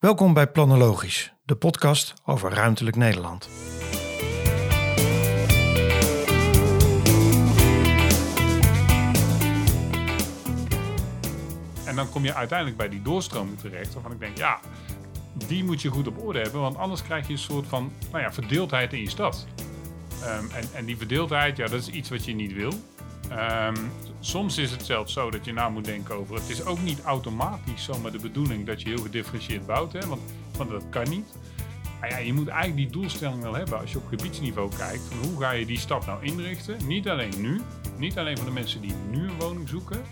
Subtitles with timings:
[0.00, 3.48] Welkom bij Planologisch, de podcast over ruimtelijk Nederland.
[11.86, 14.60] En dan kom je uiteindelijk bij die doorstroming terecht, waarvan ik denk, ja,
[15.46, 18.22] die moet je goed op orde hebben, want anders krijg je een soort van nou
[18.22, 19.46] ja, verdeeldheid in je stad.
[20.22, 22.72] Ehm, en, en die verdeeldheid, ja, dat is iets wat je niet wil.
[23.30, 23.76] Ehm,
[24.20, 26.34] soms is het zelfs zo dat je na moet denken over.
[26.34, 30.00] Het is ook niet automatisch zomaar de bedoeling dat je heel gedifferentieerd bouwt, hè,
[30.56, 31.26] want, dat kan niet.
[32.00, 35.02] Maar ja, je moet eigenlijk die doelstelling wel hebben als je op gebiedsniveau kijkt.
[35.22, 36.86] Hoe ga je die stad nou inrichten?
[36.86, 37.60] Niet alleen nu,
[37.96, 40.02] niet alleen voor de mensen die nu een woning zoeken,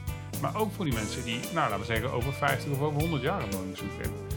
[0.41, 3.23] maar ook voor die mensen die, nou laten we zeggen, over 50 of over 100
[3.23, 4.28] jaar een woning zoeken.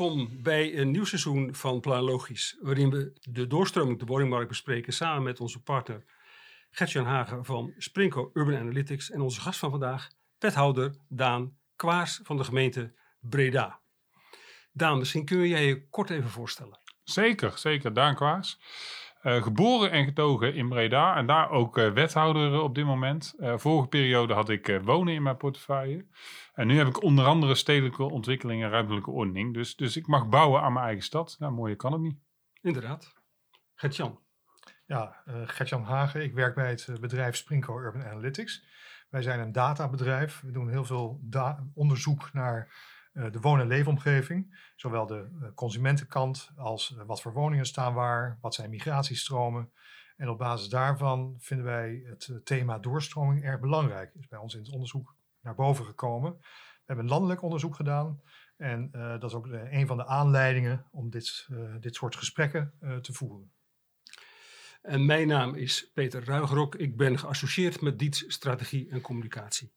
[0.00, 5.22] Welkom bij een nieuw seizoen van Planologisch, waarin we de doorstroming de woningmarkt bespreken samen
[5.22, 6.04] met onze partner
[6.70, 12.36] Gertjan Hagen van Sprinko Urban Analytics en onze gast van vandaag, wethouder Daan Kwaars van
[12.36, 13.80] de gemeente Breda.
[14.72, 16.78] Daan, misschien kun jij je kort even voorstellen.
[17.04, 17.92] Zeker, zeker.
[17.92, 18.58] Daan Kwaars.
[19.22, 23.34] Uh, geboren en getogen in Breda en daar ook uh, wethouder op dit moment.
[23.38, 26.06] Uh, vorige periode had ik wonen in mijn portefeuille.
[26.54, 29.54] En nu heb ik onder andere stedelijke ontwikkeling en ruimtelijke ordening.
[29.54, 31.36] Dus, dus ik mag bouwen aan mijn eigen stad.
[31.38, 32.18] Nou, mooier kan het niet.
[32.60, 33.14] Inderdaad.
[33.74, 34.18] Gertjan.
[34.86, 36.22] Ja, Gertjan Hagen.
[36.22, 38.64] Ik werk bij het bedrijf Sprinko Urban Analytics.
[39.08, 40.40] Wij zijn een databedrijf.
[40.40, 41.20] We doen heel veel
[41.74, 42.72] onderzoek naar
[43.28, 44.70] de woon- en leefomgeving.
[44.76, 49.72] Zowel de uh, consumentenkant als uh, wat voor woningen staan waar, wat zijn migratiestromen.
[50.16, 54.14] En op basis daarvan vinden wij het thema doorstroming erg belangrijk.
[54.14, 56.36] Is bij ons in het onderzoek naar boven gekomen.
[56.40, 58.20] We hebben landelijk onderzoek gedaan.
[58.56, 61.48] En dat is ook een van de aanleidingen om dit,
[61.80, 63.52] dit soort gesprekken te voeren.
[64.82, 66.74] En mijn naam is Peter Ruigrok.
[66.74, 69.72] Ik ben geassocieerd met Diets Strategie en Communicatie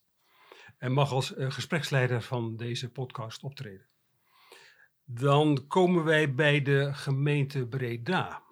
[0.83, 3.88] en mag als uh, gespreksleider van deze podcast optreden.
[5.03, 8.44] Dan komen wij bij de gemeente Breda.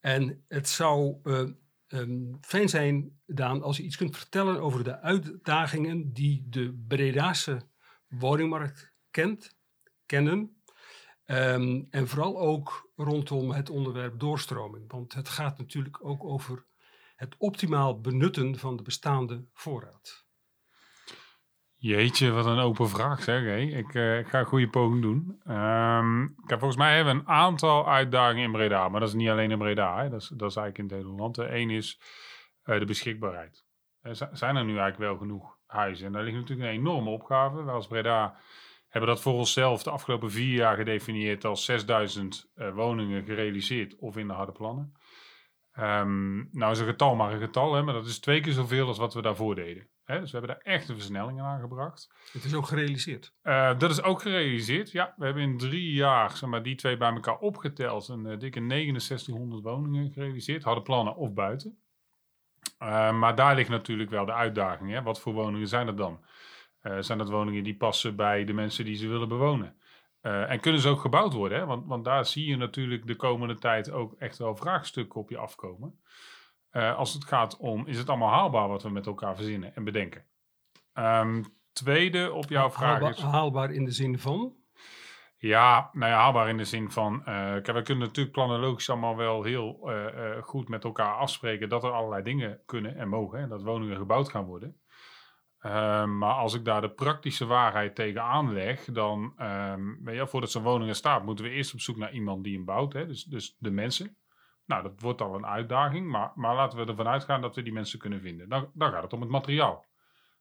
[0.00, 1.48] En het zou uh,
[1.88, 7.68] um, fijn zijn, Daan, als je iets kunt vertellen over de uitdagingen die de Bredaanse
[8.08, 9.58] woningmarkt kent,
[10.06, 10.62] kennen.
[11.26, 14.92] Um, en vooral ook rondom het onderwerp doorstroming.
[14.92, 16.66] Want het gaat natuurlijk ook over
[17.16, 20.23] het optimaal benutten van de bestaande voorraad.
[21.86, 23.42] Jeetje, wat een open vraag zeg.
[23.42, 23.66] Hey.
[23.66, 25.40] Ik, uh, ik, ga een goede poging doen.
[25.48, 28.88] Um, volgens mij hebben we een aantal uitdagingen in Breda.
[28.88, 30.02] Maar dat is niet alleen in Breda.
[30.02, 30.08] Hè.
[30.08, 31.38] Dat, is, dat is eigenlijk in het hele land.
[31.38, 32.00] Eén is
[32.64, 33.64] uh, de beschikbaarheid.
[34.00, 36.06] Er zijn er nu eigenlijk wel genoeg huizen?
[36.06, 37.64] En daar ligt natuurlijk een enorme opgave.
[37.64, 38.36] Wij als Breda
[38.88, 43.96] hebben dat voor onszelf de afgelopen vier jaar gedefinieerd als 6000 uh, eh, woningen gerealiseerd
[43.96, 44.94] of in de harde plannen.
[45.78, 48.86] Um, nou is een getal maar een getal, hè, maar dat is twee keer zoveel
[48.86, 49.88] als wat we daarvoor deden.
[50.04, 50.20] Hè?
[50.20, 52.10] Dus we hebben daar echt een versnelling aan gebracht.
[52.32, 53.34] Het is ook gerealiseerd?
[53.42, 55.14] Uh, dat is ook gerealiseerd, ja.
[55.16, 58.60] We hebben in drie jaar, zeg maar, die twee bij elkaar opgeteld, een uh, dikke
[58.66, 60.62] 6900 woningen gerealiseerd.
[60.62, 61.78] Hadden plannen of buiten.
[62.78, 64.90] Uh, maar daar ligt natuurlijk wel de uitdaging.
[64.90, 65.02] Hè?
[65.02, 66.24] Wat voor woningen zijn er dan?
[66.98, 69.76] zijn dat woningen die passen bij de mensen die ze willen bewonen?
[70.26, 71.58] Uh, en kunnen ze ook gebouwd worden?
[71.58, 71.66] Hè?
[71.66, 75.36] Want, want daar zie je natuurlijk de komende tijd ook echt wel vraagstukken op je
[75.36, 76.00] afkomen.
[76.76, 79.84] Uh, als het gaat om, is het allemaal haalbaar wat we met elkaar verzinnen en
[79.84, 80.24] bedenken?
[80.94, 83.22] Um, tweede op jouw vraag haalbaar, is...
[83.22, 84.54] Haalbaar in de zin van?
[85.36, 87.18] Ja, nou ja, haalbaar in de zin van...
[87.18, 89.90] Uh, kijk, we kunnen natuurlijk planologisch allemaal wel heel
[90.40, 91.68] goed met elkaar afspreken...
[91.68, 93.38] dat er allerlei dingen kunnen en mogen.
[93.38, 94.78] En dat woningen gebouwd gaan worden.
[95.66, 100.50] Um, maar als ik daar de praktische waarheid tegen aanleg, dan, um, weet je, voordat
[100.50, 102.92] zo'n woning er staat, moeten we eerst op zoek naar iemand die hem bouwt.
[102.92, 103.06] Hè?
[103.06, 104.16] Dus, dus de mensen.
[104.66, 107.72] Nou, dat wordt al een uitdaging, maar, maar laten we ervan uitgaan dat we die
[107.72, 108.48] mensen kunnen vinden.
[108.48, 109.84] Dan, dan gaat het om het materiaal.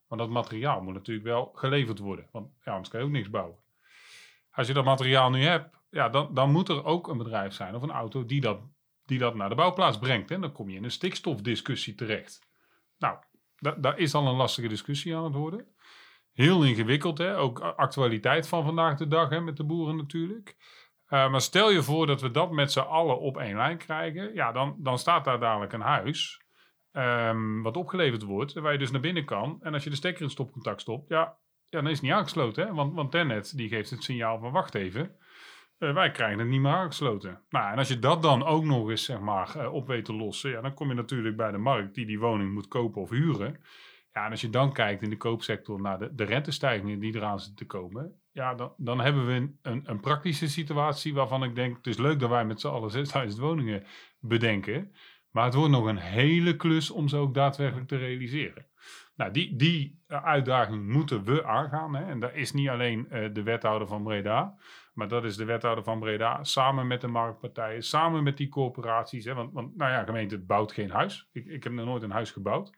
[0.07, 3.29] Want dat materiaal moet natuurlijk wel geleverd worden, want ja, anders kan je ook niks
[3.29, 3.57] bouwen.
[4.51, 7.75] Als je dat materiaal nu hebt, ja, dan, dan moet er ook een bedrijf zijn
[7.75, 8.59] of een auto die dat,
[9.05, 10.31] die dat naar de bouwplaats brengt.
[10.31, 12.47] En dan kom je in een stikstofdiscussie terecht.
[12.97, 13.17] Nou,
[13.77, 15.67] daar is al een lastige discussie aan het worden.
[16.33, 17.37] Heel ingewikkeld, hè?
[17.37, 20.55] ook actualiteit van vandaag de dag hè, met de boeren natuurlijk.
[21.09, 24.33] Uh, maar stel je voor dat we dat met z'n allen op één lijn krijgen.
[24.33, 26.41] Ja, dan, dan staat daar dadelijk een huis.
[26.91, 29.57] Um, wat opgeleverd wordt, waar je dus naar binnen kan.
[29.61, 32.67] En als je de stekker in stopcontact stopt, ja, ja dan is het niet aangesloten.
[32.67, 32.73] Hè?
[32.73, 35.15] Want, want Tenet die geeft het signaal van wacht even.
[35.79, 37.41] Uh, wij krijgen het niet meer aangesloten.
[37.49, 40.13] Nou, en als je dat dan ook nog eens zeg maar, uh, op weet te
[40.13, 43.09] lossen, ja, dan kom je natuurlijk bij de markt die die woning moet kopen of
[43.09, 43.61] huren.
[44.11, 47.39] Ja, en als je dan kijkt in de koopsector naar de, de rentestijgingen die eraan
[47.39, 51.77] zitten te komen, ja, dan, dan hebben we een, een, praktische situatie waarvan ik denk,
[51.77, 53.83] het is leuk dat wij met z'n allen 6000 woningen
[54.19, 54.91] bedenken.
[55.31, 58.65] Maar het wordt nog een hele klus om ze ook daadwerkelijk te realiseren.
[59.15, 61.95] Nou, die, die uitdaging moeten we aangaan.
[61.95, 62.05] Hè?
[62.05, 64.57] En dat is niet alleen uh, de wethouder van Breda,
[64.93, 69.25] maar dat is de wethouder van Breda samen met de marktpartijen, samen met die corporaties.
[69.25, 69.33] Hè?
[69.33, 71.29] Want, want nou ja, gemeente bouwt geen huis.
[71.31, 72.71] Ik, ik heb nog nooit een huis gebouwd.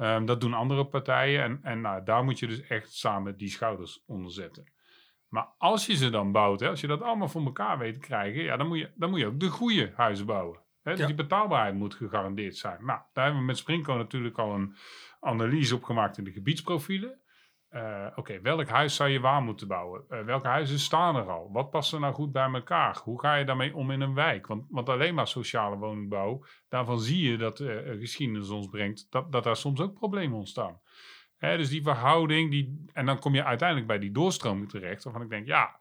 [0.00, 3.48] Um, dat doen andere partijen en, en nou, daar moet je dus echt samen die
[3.48, 4.72] schouders onder zetten.
[5.28, 8.00] Maar als je ze dan bouwt, hè, als je dat allemaal voor elkaar weet te
[8.00, 10.60] krijgen, ja, dan, moet je, dan moet je ook de goede huizen bouwen.
[10.82, 10.96] Hè?
[10.96, 12.84] Dus die betaalbaarheid moet gegarandeerd zijn.
[12.84, 14.76] Nou, daar hebben we met Sprinko natuurlijk al een
[15.20, 17.19] analyse op gemaakt in de gebiedsprofielen.
[17.74, 20.04] Uh, Oké, welk huis zou je waar moeten bouwen?
[20.10, 21.52] Uh, welke huizen staan er al?
[21.52, 23.00] Wat past er nou goed bij elkaar?
[23.04, 24.46] Hoe ga je daarmee om in een wijk?
[24.46, 29.32] Want, want alleen maar sociale woningbouw, daarvan zie je dat uh, geschiedenis ons brengt, dat,
[29.32, 30.80] dat daar soms ook problemen ontstaan.
[31.36, 35.22] Hè, dus die verhouding, die, en dan kom je uiteindelijk bij die doorstroming terecht, waarvan
[35.22, 35.80] ik denk, ja,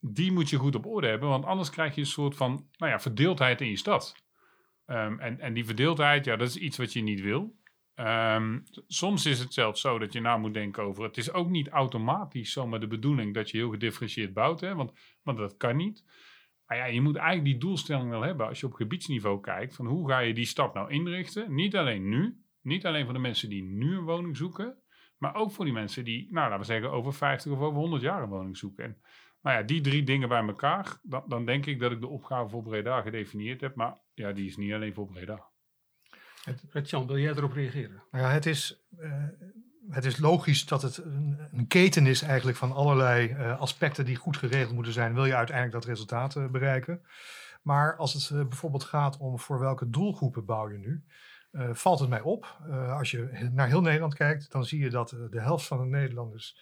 [0.00, 2.92] die moet je goed op orde hebben, want anders krijg je een soort van nou
[2.92, 4.14] ja, verdeeldheid in je stad.
[4.86, 7.56] Um, en, en die verdeeldheid, ja, dat is iets wat je niet wil.
[8.00, 11.04] Um, soms is het zelfs zo dat je na moet denken over.
[11.04, 14.92] Het is ook niet automatisch zomaar de bedoeling dat je heel gedifferentieerd bouwt, hè, want,
[15.22, 16.04] dat kan niet.
[16.66, 19.74] Maar ja, je moet eigenlijk die doelstelling wel hebben als je op gebiedsniveau kijkt.
[19.74, 21.54] Van hoe ga je die stad nou inrichten?
[21.54, 24.76] Niet alleen nu, niet alleen voor de mensen die nu een woning zoeken,
[25.16, 28.02] maar ook voor die mensen die, nou laten we zeggen, over 50 of over 100
[28.02, 28.84] jaar een woning zoeken.
[28.84, 28.96] En
[29.42, 32.48] nou ja, die drie dingen bij elkaar, dan, dan denk ik dat ik de opgave
[32.48, 33.74] voor Breda gedefinieerd heb.
[33.74, 35.48] Maar ja, die is niet alleen voor Breda.
[36.82, 38.02] Jan, wil jij erop reageren?
[38.10, 39.24] Nou ja, het is, uh,
[39.90, 44.16] het is logisch dat het een, een, keten is eigenlijk van allerlei uh, aspecten die
[44.16, 45.14] goed geregeld moeten zijn.
[45.14, 47.02] Wil je uiteindelijk dat resultaat uh, bereiken?
[47.62, 51.04] Maar als het bijvoorbeeld gaat om voor welke doelgroepen bouw je nu,
[51.72, 52.60] valt het mij op.
[52.90, 56.58] als je naar heel Nederland kijkt, dan zie je dat de helft van de Nederlanders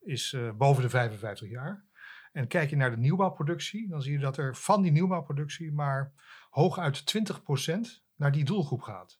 [0.00, 1.84] is boven de 55 jaar.
[2.32, 6.12] En kijk je naar de nieuwbouwproductie, dan zie je dat er van die nieuwbouwproductie maar
[6.50, 9.19] hooguit 20% naar die doelgroep gaat.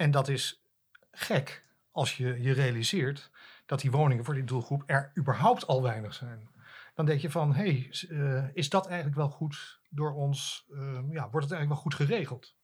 [0.00, 0.64] En dat is
[1.10, 3.30] gek als je je realiseert
[3.66, 6.48] dat die woningen voor die doelgroep er überhaupt al weinig zijn.
[6.94, 10.78] Dan denk je van, hé, hey, uh, is dat eigenlijk wel goed door ons, uh,
[11.10, 12.56] ja, wordt het eigenlijk wel goed geregeld?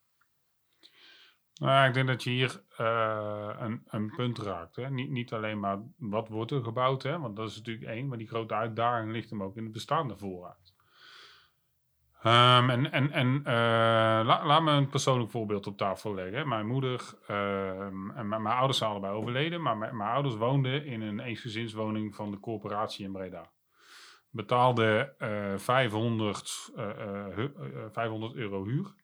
[1.55, 4.77] Nou, ik denk dat je hier uh, een, een, punt raakt.
[4.77, 4.91] Hè?
[4.91, 7.19] Niet, niet, alleen maar wat wordt er gebouwd, hè?
[7.19, 10.17] want dat is natuurlijk één, maar die grote uitdaging ligt hem ook in het bestaande
[10.17, 10.75] voorraad.
[12.25, 13.43] Um, en en, en
[14.25, 16.49] la, laat me een persoonlijk voorbeeld op tafel leggen.
[16.49, 17.81] Mijn moeder uh,
[18.17, 22.41] en mijn, ouders zijn allebei overleden, maar mijn, ouders woonden in een eensgezinswoning van de
[22.41, 23.51] corporatie in Breda.
[24.31, 26.71] Betaalden uh, 500,
[27.93, 28.95] 500 euro huur.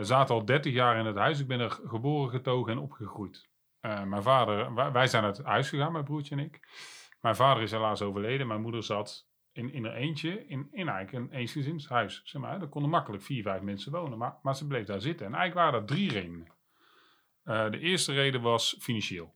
[0.00, 1.40] zaten al 30 jaar in het huis.
[1.40, 3.48] Ik ben er geboren, getogen en opgegroeid.
[3.80, 6.60] mijn vader, wij, wij zijn uit huis gegaan, mijn broertje en ik.
[7.20, 8.46] Mijn vader is helaas overleden.
[8.46, 12.22] Mijn moeder zat in, in er eentje in, eigenlijk een eensgezinshuis.
[12.24, 14.18] Zeg maar, daar konden makkelijk vier, vijf mensen wonen.
[14.18, 15.26] Maar, maar ze bleef daar zitten.
[15.26, 16.46] En eigenlijk waren er drie redenen.
[17.44, 19.34] Uh, de eerste reden was financieel.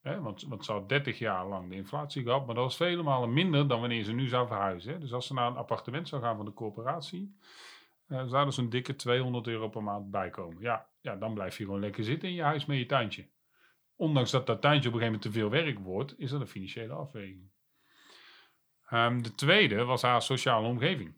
[0.00, 3.02] Hè, want, want ze had 30 jaar lang de inflatie gehad, maar dat was vele
[3.02, 4.92] malen minder dan wanneer ze nu zou verhuizen.
[4.92, 4.98] Hè.
[4.98, 7.36] Dus als ze naar een appartement zou gaan van de corporatie,
[8.08, 10.62] uh, zou er zo'n dikke 200 euro per maand bijkomen.
[10.62, 13.28] Ja, ja, dan blijf je gewoon lekker zitten in je huis met je tuintje.
[13.96, 16.46] Ondanks dat dat tuintje op een gegeven moment te veel werk wordt, is dat een
[16.46, 17.50] financiële afweging.
[18.94, 21.14] Um, de tweede was haar sociale omgeving.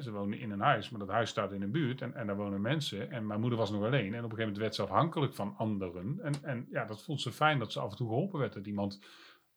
[0.00, 2.36] Ze woonde in een huis, maar dat huis staat in een buurt en, en daar
[2.36, 3.10] wonen mensen.
[3.10, 4.14] En mijn moeder was nog alleen.
[4.14, 6.18] En op een gegeven moment werd ze afhankelijk van anderen.
[6.22, 8.52] En, en ja, dat vond ze fijn dat ze af en toe geholpen werd.
[8.52, 9.00] Dat iemand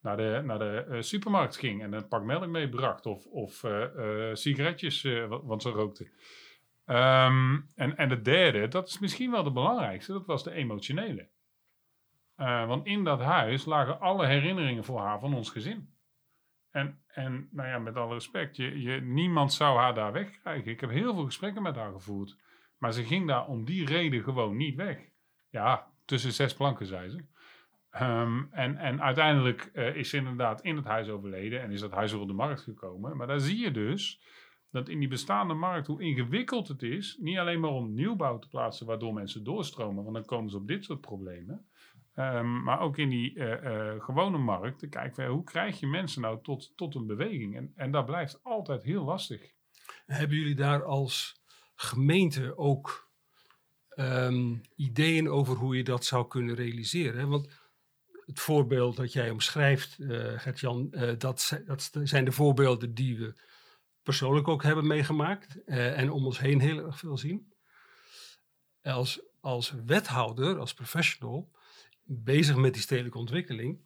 [0.00, 3.06] naar de, naar de uh, supermarkt ging en een pak melk meebracht.
[3.06, 6.04] Of, of uh, uh, sigaretjes, want ze rookte.
[6.86, 11.28] Um, en, en de derde, dat is misschien wel de belangrijkste, dat was de emotionele.
[12.36, 15.98] want in dat huis lagen alle herinneringen voor haar van ons gezin.
[16.70, 20.70] En, en nou ja, met alle respect, je, je, niemand zou haar daar wegkrijgen.
[20.70, 22.36] Ik heb heel veel gesprekken met haar gevoerd.
[22.78, 24.98] Maar ze ging daar om die reden gewoon niet weg.
[25.50, 27.24] Ja, tussen zes planken, zei ze.
[28.02, 31.90] Um, en, en uiteindelijk uh, is ze inderdaad in het huis overleden en is dat
[31.90, 33.16] huis weer op de markt gekomen.
[33.16, 34.22] Maar daar zie je dus
[34.70, 38.48] dat in die bestaande markt, hoe ingewikkeld het is, niet alleen maar om nieuwbouw te
[38.48, 41.69] plaatsen waardoor mensen doorstromen, want dan komen ze op dit soort problemen.
[42.20, 46.22] Um, maar ook in die uh, uh, gewone markt te kijken, hoe krijg je mensen
[46.22, 47.56] nou tot, tot een beweging?
[47.56, 49.52] En, en dat blijft altijd heel lastig.
[50.06, 51.42] Hebben jullie daar als
[51.74, 53.10] gemeente ook
[53.96, 57.28] um, ideeën over hoe je dat zou kunnen realiseren?
[57.28, 57.48] Want
[58.26, 63.40] het voorbeeld dat jij omschrijft, uh, Gert-Jan, dat, dat zijn de voorbeelden die we
[64.02, 67.52] persoonlijk ook hebben meegemaakt en om ons heen heel erg veel zien.
[68.82, 71.50] Als, als wethouder, als professional,
[72.12, 73.80] bezig met die stedelijke ontwikkeling.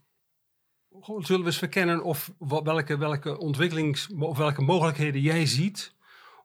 [1.19, 5.95] Zullen we eens verkennen of welke, welke ontwikkelings, of welke mogelijkheden jij ziet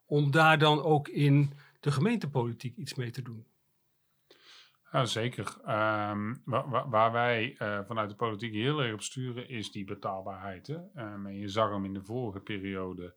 [0.06, 3.46] om daar dan ook in de gemeentepolitiek iets mee te doen?
[4.92, 5.58] Ja, zeker.
[5.66, 9.86] Ehm, wa- wa- waar wij eh, vanuit de politiek heel erg op sturen is die
[9.86, 10.68] betaalbaarheid.
[10.68, 10.78] Hè?
[10.96, 13.16] Ehm, en je zag hem in de vorige periode,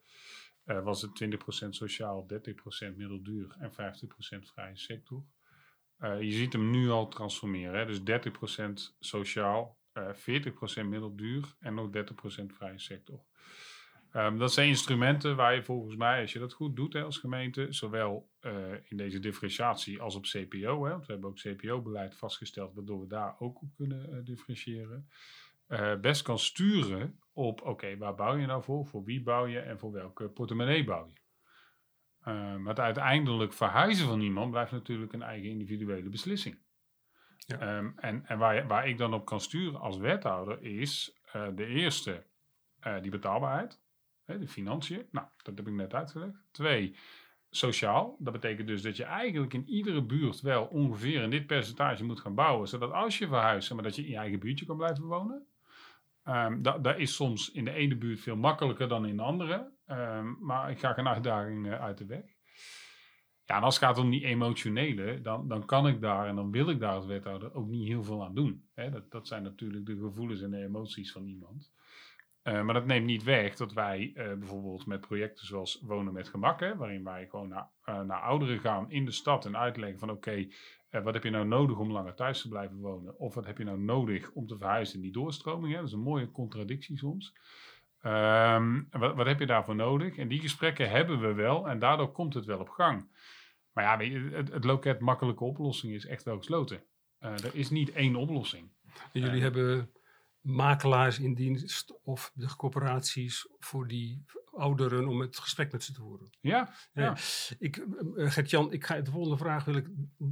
[0.64, 5.25] eh, was het 20% sociaal, 30% middelduur en 50% vrije sector.
[6.02, 7.78] Eh, je ziet hem nu al transformeren.
[7.78, 7.87] Hè?
[7.87, 13.25] Dus 30% sociaal, eh 40% middelduur en nog 30% vrije sector.
[14.12, 17.66] Ehm, dat zijn instrumenten waar je volgens mij, als je dat goed doet als gemeente,
[17.71, 18.52] zowel eh,
[18.88, 23.06] in deze differentiatie als op CPO, hè, want we hebben ook CPO-beleid vastgesteld, waardoor we
[23.06, 25.09] daar ook op kunnen eh, differentiëren,
[25.66, 29.59] eh, best kan sturen op, oké, waar bouw je nou voor, voor wie bouw je
[29.59, 31.22] en voor welke portemonnee bouw je.
[32.25, 36.59] Maar het uiteindelijk verhuizen van iemand blijft natuurlijk een eigen individuele beslissing.
[37.47, 37.59] Ja.
[37.59, 41.67] Ehm, en en waar, waar ik dan op kan sturen als wethouder is eh, de
[41.67, 42.26] eerste,
[42.81, 43.81] eh, die betaalbaarheid.
[44.25, 46.35] Hè, de financiën, nou, dat heb ik net uitgelegd.
[46.50, 46.97] Twee,
[47.50, 48.17] sociaal.
[48.19, 52.21] Dat betekent dus dat je eigenlijk in iedere buurt wel ongeveer in dit percentage moet
[52.21, 52.69] gaan bouwen.
[52.69, 55.47] Zodat als je verhuist, maar dat je in je eigen buurtje kan blijven wonen.
[56.25, 59.72] Ehm, dat, dat is soms in de ene buurt veel makkelijker dan in de andere.
[59.87, 62.25] Ehm, maar ik ga een uitdaging eh, uit de weg.
[63.45, 66.51] Ja, en als het gaat om die emotionele, dan, dan kan ik daar en dan
[66.51, 68.69] wil ik daar als wethouder ook niet heel veel aan doen.
[68.75, 71.73] Hè, dat, dat zijn natuurlijk de gevoelens en de emoties van iemand.
[72.43, 76.29] Eh, maar dat neemt niet weg dat wij eh, bijvoorbeeld met projecten zoals Wonen met
[76.29, 77.71] Gemak, waarin wij gewoon naar,
[78.07, 80.47] naar ouderen gaan in de stad en uitleggen van oké,
[81.01, 83.19] wat heb je nou nodig om langer thuis te blijven wonen?
[83.19, 85.73] Of wat heb je nou nodig om te verhuizen in die doorstroming?
[85.73, 85.79] Hè?
[85.79, 87.35] Dat is een mooie contradictie soms.
[88.02, 90.16] Ehm, wat, wat heb je daarvoor nodig?
[90.16, 93.11] En die gesprekken hebben we wel en daardoor komt het wel op gang.
[93.73, 96.85] Maar ja, je, het, het loket makkelijke oplossing is echt wel gesloten.
[97.18, 98.73] Eh, er is niet één oplossing.
[99.12, 99.42] En jullie Ja.
[99.42, 99.92] hebben
[100.40, 106.00] makelaars in dienst of de corporaties voor die ouderen om het gesprek met ze te
[106.00, 106.30] voeren.
[106.40, 107.16] Ja, Ja.
[107.59, 109.88] Ik, eh, Gert-Jan, ik ga de volgende vraag wil ik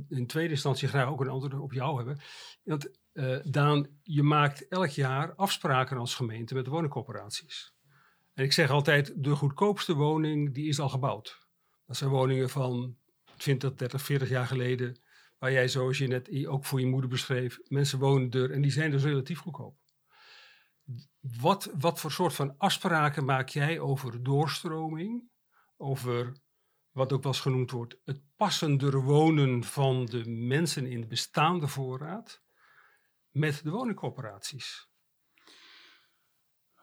[0.08, 2.20] in tweede instantie graag ook een antwoord op jou hebben.
[2.62, 7.74] Want eh, Daan, je maakt elk jaar afspraken als gemeente met de woningcorporaties.
[8.34, 11.38] En ik zeg altijd, de goedkoopste woning die is al gebouwd.
[11.86, 12.96] Dat zijn woningen van
[13.36, 15.00] 20, 30, 40 jaar geleden,
[15.38, 18.70] waar jij zoals je net ook voor je moeder beschreef, mensen wonen er en die
[18.70, 19.76] zijn dus relatief goedkoop.
[21.20, 25.30] Wat, wat voor soort van afspraken maak jij over doorstroming,
[25.76, 26.32] over
[26.90, 31.68] wat ook wel eens genoemd wordt, het passender wonen van de mensen in de bestaande
[31.68, 32.42] voorraad
[33.30, 34.88] met de woningcorporaties?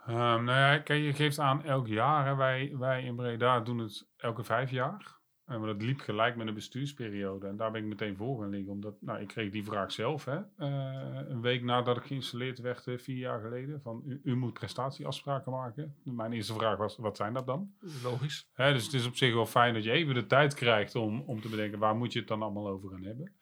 [0.06, 2.26] Ehm, nou ja, kijk, je geeft aan elk jaar.
[2.26, 2.36] Hè.
[2.36, 5.16] Wij, wij in Breda doen het elke vijf jaar.
[5.46, 7.48] En maar dat liep gelijk met een bestuursperiode.
[7.48, 8.72] En daar ben ik meteen voor gaan liggen.
[8.72, 10.26] Omdat, nou, ik kreeg die vraag zelf.
[10.26, 13.82] Hè, eh, een week nadat ik geïnstalleerd werd, eh, vier jaar geleden.
[13.82, 15.96] Van, u, u moet prestatieafspraken maken.
[16.04, 17.74] Mijn eerste vraag was, wat zijn dat dan?
[18.04, 18.50] Logisch.
[18.54, 21.22] Hè, dus het is op zich wel fijn dat je even de tijd krijgt om,
[21.22, 23.36] om te bedenken waar moet je het dan allemaal over gaan hebben.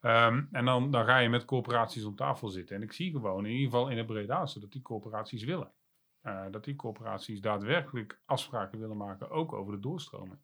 [0.00, 2.76] Ehm, en dan, dan ga je met corporaties om tafel zitten.
[2.76, 5.72] En ik zie gewoon in ieder geval in het Bredaanse dat die corporaties willen.
[6.20, 10.40] Eh, dat die corporaties daadwerkelijk afspraken willen maken, ook over de doorstroming.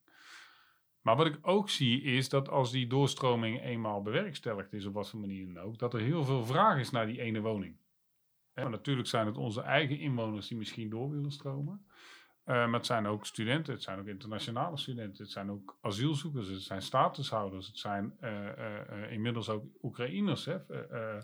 [1.00, 5.11] Maar wat ik ook zie is dat als die doorstroming eenmaal bewerkstelligd is, op wat
[5.11, 7.76] voor manier dan ook, dat er heel veel vraag is naar die ene woning.
[8.54, 11.87] Natuurlijk zijn het onze eigen inwoners die misschien door willen stromen.
[12.44, 16.49] Eh, maar het zijn ook studenten, het zijn ook internationale studenten, het zijn ook asielzoekers,
[16.49, 20.44] het zijn statushouders, het zijn eh, eh, inmiddels ook Oekraïners.
[20.44, 20.58] Hè,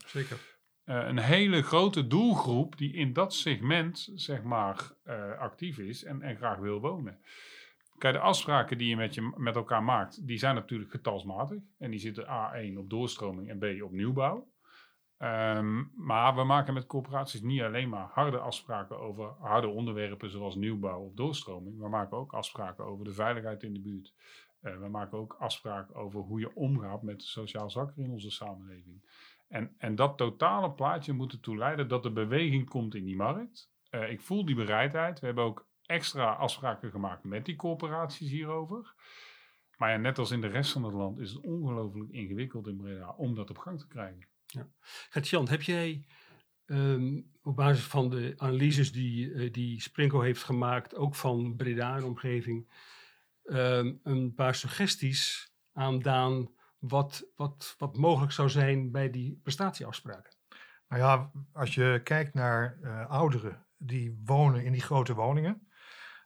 [0.06, 0.56] Zeker.
[0.84, 4.92] een hele grote doelgroep die in dat segment zeg maar
[5.38, 7.18] actief is en, en graag wil wonen.
[7.98, 11.58] Kijk, de afspraken die je met, je met elkaar maakt, die zijn natuurlijk getalsmatig.
[11.78, 14.48] En die zitten A1 op doorstroming en B op nieuwbouw.
[15.18, 20.54] Ehm, maar we maken met corporaties niet alleen maar harde afspraken over harde onderwerpen zoals
[20.54, 21.78] nieuwbouw of doorstroming.
[21.78, 24.14] We maken ook afspraken over de veiligheid in de buurt.
[24.60, 28.30] Eh, we maken ook afspraken over hoe je omgaat met de sociaal zwakkeren in onze
[28.30, 29.02] samenleving.
[29.48, 33.70] En, en dat totale plaatje moet ertoe leiden dat er beweging komt in die markt.
[33.90, 35.20] Eh, ik voel die bereidheid.
[35.20, 38.94] We hebben ook extra afspraken gemaakt met die corporaties hierover.
[39.76, 42.76] Maar ja, net als in de rest van het land is het ongelooflijk ingewikkeld in
[42.76, 44.26] Breda om dat op gang te krijgen.
[45.10, 46.04] Gert-Jan, heb jij
[46.66, 51.96] ehm, op basis van de analyses die, eh, die Sprinko heeft gemaakt, ook van Breda
[51.96, 52.70] en omgeving,
[53.44, 60.36] ehm, een paar suggesties aan Daan wat, wat, wat mogelijk zou zijn bij die prestatieafspraken?
[60.88, 65.68] Nou ja, als je kijkt naar eh, ouderen die wonen in die grote woningen.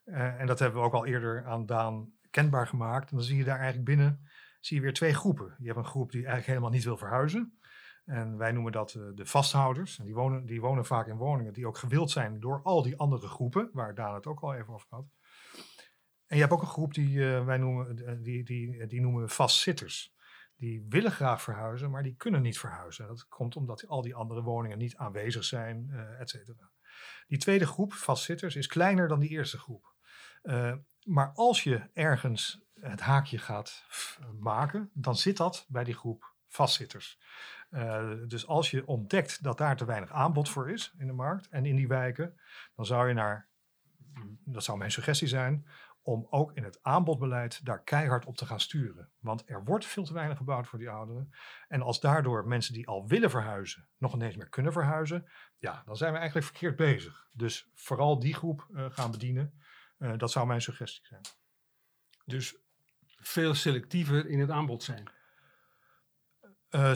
[0.05, 3.11] eh, en dat hebben we ook al eerder aan Daan kenbaar gemaakt.
[3.11, 4.31] Dan zie je daar eigenlijk binnen
[4.65, 5.55] zie je weer twee groepen.
[5.59, 7.59] Je hebt een groep die eigenlijk helemaal niet wil verhuizen.
[8.05, 9.99] En wij noemen dat eh, de vasthouders.
[9.99, 12.97] En die wonen, die wonen vaak in woningen die ook gewild zijn door al die
[12.97, 15.07] andere groepen, waar Daan het ook al even over had.
[16.27, 19.23] En je hebt ook een groep die uh, wij noemen, eh, die, die, die noemen
[19.23, 20.15] we vastzitters.
[20.57, 23.07] Die willen graag verhuizen, maar die kunnen niet verhuizen.
[23.07, 26.71] Dat komt omdat al die andere woningen niet aanwezig zijn, uh, et cetera.
[27.27, 29.95] Die tweede groep, vastzitters, is kleiner dan die eerste groep.
[31.03, 33.87] Maar als je ergens het haakje gaat
[34.41, 37.19] maken, dan zit dat bij die groep vastzitters.
[37.71, 41.49] Uh, dus als je ontdekt dat daar te weinig aanbod voor is in de markt
[41.49, 42.41] en in die wijken,
[42.75, 43.49] dan zou je naar,
[44.45, 45.67] dat zou mijn suggestie zijn,
[46.03, 49.11] om ook in het aanbodbeleid daar keihard op te gaan sturen.
[49.19, 51.35] Want er wordt veel te weinig gebouwd voor die ouderen.
[51.69, 55.29] En als daardoor mensen die al willen verhuizen nog ineens meer kunnen verhuizen,
[55.59, 57.27] ja, dan zijn we eigenlijk verkeerd bezig.
[57.33, 59.63] Dus vooral die groep uh, gaan bedienen.
[59.99, 61.23] Uh, dat zou mijn suggestie zijn.
[62.25, 62.57] Dus
[63.17, 65.11] veel selectiever in het aanbod zijn.
[66.75, 66.93] Uh,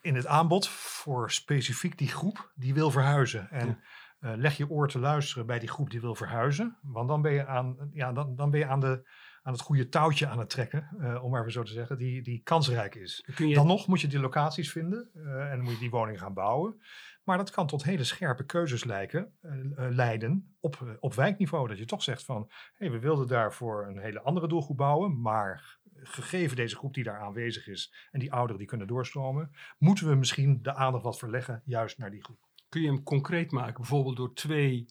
[0.00, 3.50] in het aanbod voor specifiek die groep die wil verhuizen.
[3.50, 3.80] En
[4.20, 4.32] ja.
[4.32, 6.78] uh, leg je oor te luisteren bij die groep die wil verhuizen.
[6.82, 9.08] Want dan ben je aan, ja, dan, dan ben je aan, de,
[9.42, 12.22] aan het goede touwtje aan het trekken, uh, om maar even zo te zeggen, die,
[12.22, 13.28] die kansrijk is.
[13.36, 13.54] Je...
[13.54, 15.10] Dan nog moet je die locaties vinden
[15.50, 16.80] en moet je die woningen gaan bouwen.
[17.24, 19.32] Maar dat kan tot hele scherpe keuzes lijken,
[19.76, 21.68] leiden op, op wijkniveau.
[21.68, 25.78] Dat je toch zegt van, hey, we wilden daarvoor een hele andere doelgroep bouwen, maar
[26.02, 30.14] gegeven deze groep die daar aanwezig is en die ouderen die kunnen doorstromen, moeten we
[30.14, 32.48] misschien de aandacht wat verleggen juist naar die groep.
[32.68, 34.86] Kun je hem concreet maken, bijvoorbeeld door twee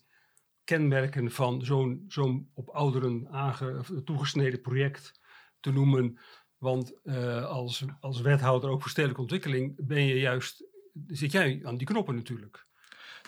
[0.64, 5.20] kenmerken van zo'n zo'n op ouderen aange, toegesneden project
[5.60, 6.20] te noemen?
[6.58, 10.66] Want uh, als, als wethouder ook voor stedelijke ontwikkeling ben je juist,
[11.08, 12.68] zit jij aan die knoppen natuurlijk.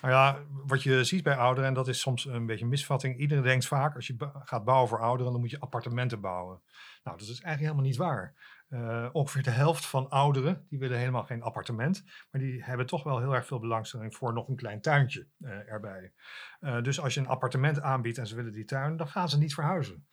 [0.02, 3.18] Nou ja, wat je ziet bij ouderen, en dat is soms een beetje een misvatting.
[3.18, 6.62] Iedereen denkt vaak, als je gaat bouwen voor ouderen, dan moet je appartementen bouwen.
[7.04, 8.34] Nou, dat is eigenlijk helemaal niet waar.
[8.74, 12.04] Uh, ongeveer de helft van ouderen, die willen helemaal geen appartement.
[12.32, 15.72] Maar die hebben toch wel heel erg veel belangstelling voor nog een klein tuintje uh,
[15.72, 16.14] erbij.
[16.62, 19.38] Uh, dus als je een appartement aanbiedt en ze willen die tuin, dan gaan ze
[19.38, 20.06] niet verhuizen.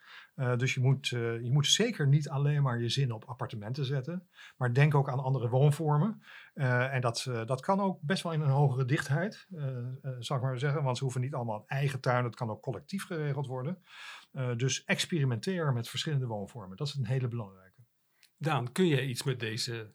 [0.56, 4.72] Dus je moet, je moet zeker niet alleen maar je zin op appartementen zetten, maar
[4.72, 6.22] denk ook aan andere woonvormen.
[6.54, 9.46] En dat, dat kan ook best wel in een hogere dichtheid,
[10.18, 12.62] zou ik maar zeggen, want ze hoeven niet allemaal een eigen tuin, dat kan ook
[12.62, 13.82] collectief geregeld worden.
[14.56, 17.67] dus experimenteer met verschillende woonvormen, dat is een hele belangrijke.
[18.38, 19.94] Daan, kun jij iets met deze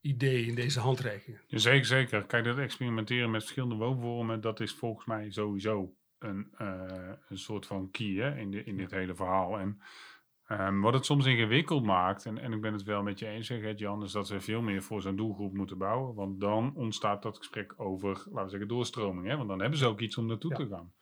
[0.00, 1.40] ideeën, deze handreikingen?
[1.46, 2.26] Ja, zeker, zeker.
[2.26, 7.66] Kijk, dat experimenteren met verschillende woonvormen, dat is volgens mij sowieso een, uh, een soort
[7.66, 9.58] van key hè, in, de, in dit hele verhaal.
[9.58, 9.80] En
[10.48, 13.46] um, wat het soms ingewikkeld maakt, en, en ik ben het wel met je eens,
[13.46, 16.14] zeg, Jan, is dat we veel meer voor zo'n doelgroep moeten bouwen.
[16.14, 19.26] Want dan ontstaat dat gesprek over, laten we zeggen, doorstroming.
[19.26, 20.56] Hè, want dan hebben ze ook iets om naartoe ja.
[20.56, 20.92] te gaan.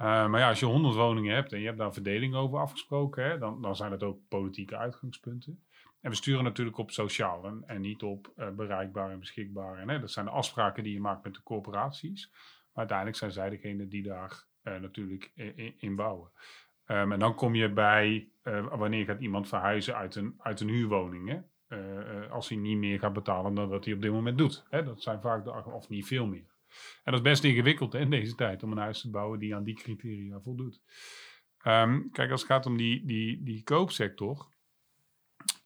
[0.00, 3.24] Uh, maar ja, als je 100 woningen hebt en je hebt daar verdeling over afgesproken,
[3.24, 5.62] hè, dan, dan zijn het ook politieke uitgangspunten.
[6.00, 9.78] En we sturen natuurlijk op sociaal en, niet op uh, bereikbaar en beschikbaar.
[9.78, 12.28] En, hè, dat zijn de afspraken die je maakt met de corporaties.
[12.30, 15.32] Maar uiteindelijk zijn zij degene die daar uh, natuurlijk
[15.78, 16.30] in, bouwen.
[16.86, 18.28] Um, en dan kom je bij
[18.70, 21.28] wanneer gaat iemand verhuizen uit een, uit een huurwoning.
[21.28, 21.40] Hè?
[22.28, 24.66] Als hij niet meer gaat betalen dan dat hij op dit moment doet.
[24.70, 24.82] Hè?
[24.82, 26.49] Dat zijn vaak de, of niet veel meer.
[27.04, 29.64] En dat is best ingewikkeld in deze tijd om een huis te bouwen die aan
[29.64, 30.80] die criteria voldoet.
[31.66, 34.48] Um, kijk, als het gaat om die, die, die koopsector.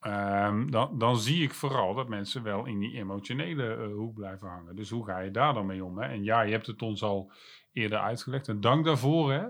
[0.07, 4.49] Um, dan, dan zie ik vooral dat mensen wel in die emotionele uh, hoek blijven
[4.49, 4.77] hangen.
[4.77, 5.99] Dus hoe ga je daar dan mee om?
[5.99, 6.09] Hè?
[6.09, 7.33] En ja, je hebt het ons al
[7.73, 8.49] eerder uitgelegd.
[8.49, 9.33] En dank daarvoor.
[9.33, 9.47] Hè?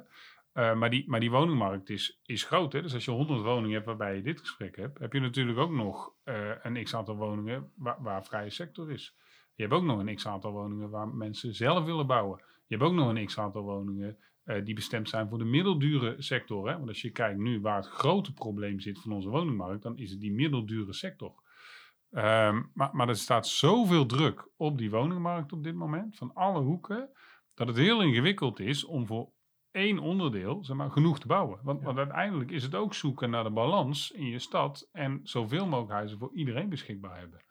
[0.55, 2.73] Uh, maar, die, maar die woningmarkt is, is groot.
[2.73, 2.83] Hè?
[2.83, 5.71] Dus als je 100 woningen hebt waarbij je dit gesprek hebt, heb je natuurlijk ook
[5.71, 9.17] nog uh, een x aantal woningen waar, waar vrije sector is.
[9.55, 12.43] Je hebt ook nog een x aantal woningen waar mensen zelf willen bouwen.
[12.67, 16.15] Je hebt ook nog een x aantal woningen uh, die bestemd zijn voor de middeldure
[16.19, 16.69] sector.
[16.69, 16.77] Hè?
[16.77, 20.11] Want als je kijkt nu waar het grote probleem zit van onze woningmarkt, dan is
[20.11, 21.43] het die middeldure sector.
[22.11, 26.61] Um, maar, maar er staat zoveel druk op die woningmarkt op dit moment, van alle
[26.61, 27.11] hoeken,
[27.55, 29.33] dat het heel ingewikkeld is om voor
[29.71, 31.61] één onderdeel zeg maar, genoeg te bouwen.
[31.63, 31.87] Want, ja.
[31.87, 35.93] want uiteindelijk is het ook zoeken naar de balans in je stad en zoveel mogelijk
[35.93, 37.45] huizen voor iedereen beschikbaar hebben.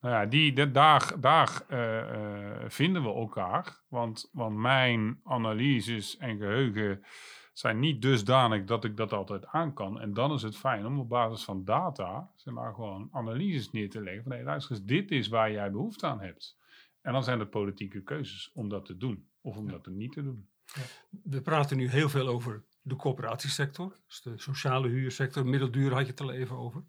[0.00, 3.80] Nou ja, die, de, daar, daar uh, uh, vinden we elkaar.
[3.88, 7.04] Want, want mijn analyses en geheugen
[7.52, 10.00] zijn niet dusdanig dat ik dat altijd aan kan.
[10.00, 13.90] En dan is het fijn om op basis van data, zeg maar, gewoon analyses neer
[13.90, 14.22] te leggen.
[14.22, 16.56] Van hé, luister eens, dit is waar jij behoefte aan hebt.
[17.00, 19.72] En dan zijn het politieke keuzes om dat te doen of om ja.
[19.72, 20.48] dat niet te doen.
[20.74, 20.82] Ja.
[21.22, 26.10] We praten nu heel veel over de coöperatiesector, dus de sociale huursector, middelduur had je
[26.10, 26.84] het al even over.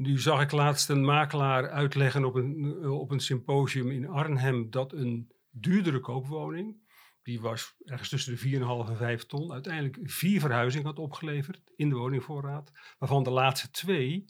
[0.00, 4.92] Nu zag ik laatst een makelaar uitleggen op een, op een symposium in Arnhem dat
[4.92, 6.76] een duurdere koopwoning,
[7.22, 11.88] die was ergens tussen de 4,5 en 5 ton, uiteindelijk vier verhuizingen had opgeleverd in
[11.88, 14.24] de woningvoorraad, waarvan de laatste twee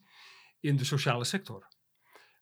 [0.60, 1.68] in de sociale sector.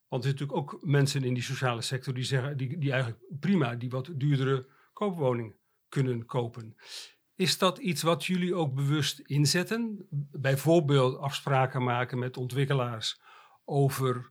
[0.09, 3.23] Want er zijn natuurlijk ook mensen in die sociale sector die zeggen, die, die eigenlijk
[3.41, 5.55] prima die wat duurdere koopwoning
[5.89, 6.77] kunnen kopen.
[7.39, 10.07] Is dat iets wat jullie ook bewust inzetten?
[10.33, 13.21] Bijvoorbeeld afspraken maken met ontwikkelaars
[13.65, 14.31] over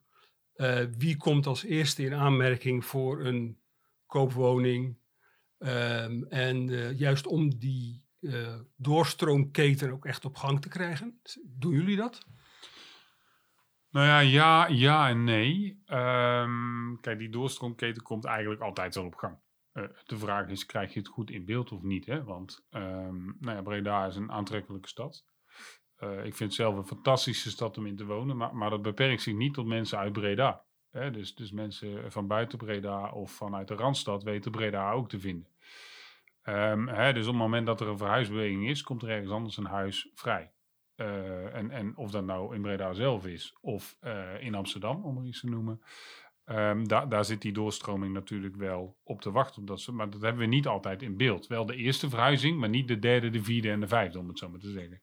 [0.55, 3.59] uh, wie komt als eerste in aanmerking voor een
[4.05, 4.97] koopwoning.
[5.57, 11.21] Um, en uh, juist om die uh, doorstroomketen ook echt op gang te krijgen.
[11.43, 12.25] Doen jullie dat?
[13.89, 15.83] Nou ja, ja, ja en nee.
[15.85, 19.37] Um, kijk, die doorstroomketen komt eigenlijk altijd wel op gang.
[19.77, 22.05] Uh, de vraag is, krijg je het goed in beeld of niet?
[22.05, 22.23] Hè?
[22.23, 25.25] Want um, nou ja, Breda is een aantrekkelijke stad.
[25.99, 28.81] Uh, ik vind het zelf een fantastische stad om in te wonen, maar, maar dat
[28.81, 30.63] beperkt zich niet tot mensen uit Breda.
[30.91, 31.11] Hè?
[31.11, 35.47] Dus, dus mensen van buiten Breda of vanuit de Randstad weten Breda ook te vinden.
[36.43, 39.57] Um, hè, dus op het moment dat er een verhuisbeweging is, komt er ergens anders
[39.57, 40.51] een huis vrij.
[40.95, 43.97] Uh, en, en of dat nou in Breda zelf is of
[44.39, 45.81] in Amsterdam, om er iets te noemen.
[46.49, 49.59] Um, da daar zit die doorstroming natuurlijk wel op te wachten.
[49.59, 51.47] Omdat ze, maar dat hebben we niet altijd in beeld.
[51.47, 54.37] Wel de eerste verhuizing, maar niet de derde, de vierde en de vijfde, om het
[54.37, 55.01] zo maar te zeggen.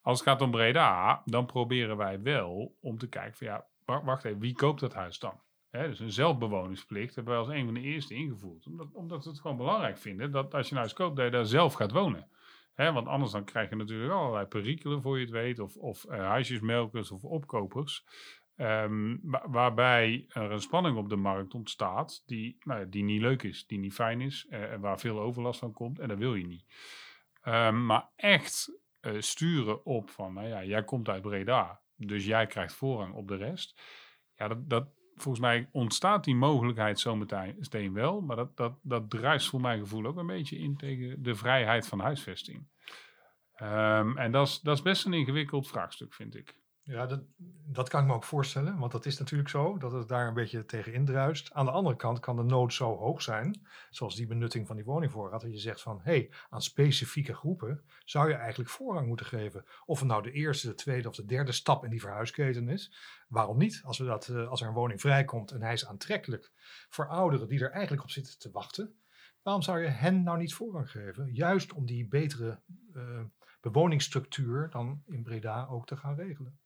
[0.00, 4.24] Als het gaat om Breda, dan proberen wij wel om te kijken van ja, wacht
[4.24, 5.40] even, wie koopt dat huis dan?
[5.70, 8.66] Dus een zelfbewoningsplicht hebben wij als een van de eerste ingevoerd.
[8.66, 11.30] Omdat, omdat we het gewoon belangrijk vinden dat als je een huis koopt, dat je
[11.30, 12.28] daar zelf gaat wonen.
[12.76, 15.58] Want anders dan krijg je natuurlijk allerlei perikelen voor je het weet.
[15.58, 18.04] Of, of uh, huisjesmelkers of opkopers.
[18.62, 23.66] Um, waarbij er een spanning op de markt ontstaat die, nou, die niet leuk is,
[23.66, 24.46] die niet fijn is.
[24.50, 25.98] En waar veel overlast van komt.
[25.98, 26.64] En dat wil je niet.
[27.44, 31.80] Um, maar echt uh, sturen op van, nou ja, jij komt uit Breda.
[31.96, 33.80] Dus jij krijgt voorrang op de rest.
[34.36, 38.20] Ja, dat, dat, volgens mij ontstaat die mogelijkheid zometeen wel.
[38.20, 41.88] Maar dat, dat, dat druist voor mijn gevoel ook een beetje in tegen de vrijheid
[41.88, 42.66] van huisvesting.
[43.62, 46.60] Um, en dat is, dat is best een ingewikkeld vraagstuk, vind ik.
[46.92, 47.22] Ja, dat,
[47.66, 50.34] dat kan ik me ook voorstellen, want dat is natuurlijk zo, dat het daar een
[50.34, 51.52] beetje tegen indruist.
[51.52, 54.84] Aan de andere kant kan de nood zo hoog zijn, zoals die benutting van die
[54.84, 59.26] woningvoorraad, dat je zegt van, hé, hey, aan specifieke groepen zou je eigenlijk voorrang moeten
[59.26, 59.64] geven.
[59.84, 62.92] Of het nou de eerste, de tweede of de derde stap in die verhuisketen is.
[63.28, 63.80] Waarom niet?
[63.84, 66.52] Als, we dat, als er een woning vrijkomt en hij is aantrekkelijk
[66.88, 68.94] voor ouderen die er eigenlijk op zitten te wachten,
[69.42, 71.34] waarom zou je hen nou niet voorrang geven?
[71.34, 72.60] Juist om die betere
[72.94, 73.20] uh,
[73.60, 76.60] bewoningsstructuur dan in Breda ook te gaan regelen.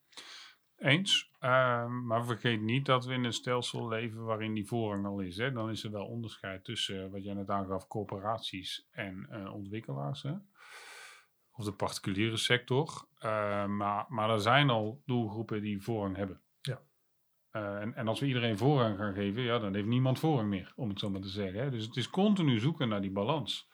[0.78, 5.20] Eens, uh, maar vergeet niet dat we in een stelsel leven waarin die voorrang al
[5.20, 5.36] is.
[5.36, 5.52] Hè.
[5.52, 10.22] Dan is er wel onderscheid tussen, uh, wat jij net aangaf, corporaties en uh, ontwikkelaars.
[10.22, 10.32] Hè.
[11.52, 13.08] Of de particuliere sector.
[13.66, 16.40] maar, maar er zijn al doelgroepen die voorrang hebben.
[16.60, 16.80] Ja.
[17.50, 20.88] En, en, als we iedereen voorrang gaan geven, ja, dan heeft niemand voorrang meer, om
[20.88, 21.60] het zo maar te zeggen.
[21.60, 21.70] Hè.
[21.70, 23.68] Dus het is continu zoeken naar die balans.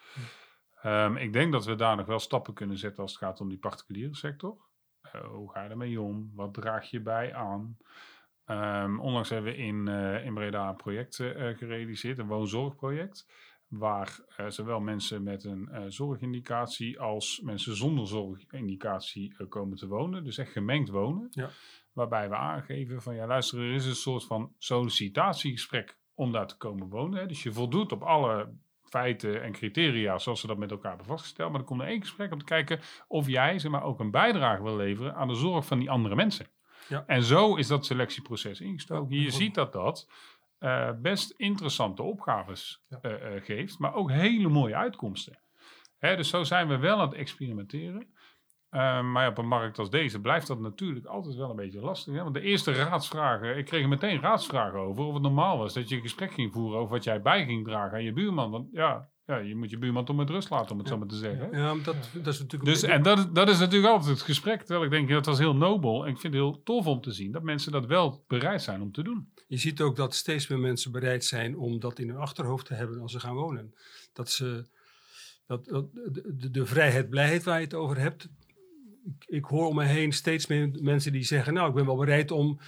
[0.85, 3.49] Um, ik denk dat we daar nog wel stappen kunnen zetten als het gaat om
[3.49, 4.71] die particuliere sector.
[5.15, 6.31] Uh, hoe ga je ermee om?
[6.35, 7.77] Wat draag je bij aan?
[8.47, 13.31] Um, onlangs hebben we in, uh, in Breda een project uh, gerealiseerd, een woonzorgproject.
[13.69, 20.25] Waar zowel mensen met een zorgindicatie als mensen zonder zorgindicatie komen te wonen.
[20.25, 21.27] Dus echt gemengd wonen.
[21.31, 21.49] Ja.
[21.93, 26.57] Waarbij we aangeven van ja, luister, er is een soort van sollicitatiegesprek om daar te
[26.57, 27.21] komen wonen.
[27.21, 27.27] Hè.
[27.27, 28.55] Dus je voldoet op alle
[28.93, 31.51] feiten en criteria zoals ze dat met elkaar hebben vastgesteld.
[31.51, 34.11] Maar er komt er één gesprek om te kijken of jij zeg maar, ook een
[34.11, 36.47] bijdrage wil leveren aan de zorg van die andere mensen.
[36.89, 37.05] Ja.
[37.07, 39.21] En zo is dat selectieproces ingestoken.
[39.21, 40.09] Je ziet dat dat
[40.61, 42.99] uh, best interessante opgaves Ja.
[43.03, 45.39] uh, uh, geeft, maar ook hele mooie uitkomsten.
[45.99, 48.15] Hè, dus zo zijn we wel aan het experimenteren.
[48.75, 52.15] Uh, maar op een markt als deze blijft dat natuurlijk altijd wel een beetje lastig.
[52.15, 52.23] Hè?
[52.23, 55.89] Want de eerste raadsvragen, ik kreeg er meteen raadsvragen over of het normaal was dat
[55.89, 58.51] je een gesprek ging voeren over wat jij bij ging dragen aan je buurman.
[58.51, 60.93] Want ja, ja je moet je buurman toch met rust laten, om het Ja.
[60.93, 61.49] zo maar te zeggen.
[61.51, 61.59] hè?
[61.59, 62.71] Ja, maar dat, dat is natuurlijk...
[62.71, 64.59] Dus, en dat, is- dat is natuurlijk altijd het gesprek.
[64.61, 66.05] Terwijl ik denk, dat was heel nobel.
[66.05, 68.83] En ik vind het heel tof om te zien dat mensen dat wel bereid zijn
[68.83, 69.33] om te doen.
[69.47, 72.75] Je ziet ook dat steeds meer mensen bereid zijn om dat in hun achterhoofd te
[72.75, 73.75] hebben als ze gaan wonen.
[74.13, 74.67] Dat ze,
[75.47, 78.29] dat, dat- de, de, de vrijheid, blijheid waar je het over hebt.
[79.27, 82.31] Ik, hoor om me heen steeds meer mensen die zeggen, nou ik ben wel bereid
[82.31, 82.61] om,